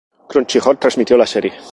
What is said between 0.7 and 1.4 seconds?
transmitió la